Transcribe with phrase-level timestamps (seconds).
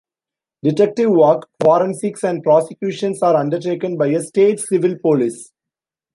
[0.63, 5.51] Detective work, forensics and prosecutions are undertaken by a state's Civil Police.